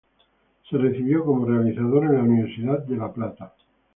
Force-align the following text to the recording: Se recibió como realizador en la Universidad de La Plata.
Se 0.67 0.79
recibió 0.79 1.23
como 1.23 1.45
realizador 1.45 2.05
en 2.05 2.15
la 2.17 2.23
Universidad 2.23 2.79
de 2.85 2.97
La 2.97 3.13
Plata. 3.13 3.53